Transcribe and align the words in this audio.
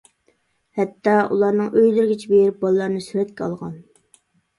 ھەتتا 0.77 1.11
ئۇلارنىڭ 1.33 1.67
ئۆيلىرىگىچە 1.81 2.31
بېرىپ 2.31 2.57
بالىلارنى 2.63 3.03
سۈرەتكە 3.09 3.47
ئالغان. 3.49 3.77